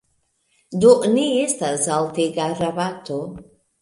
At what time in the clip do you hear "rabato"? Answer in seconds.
2.63-3.19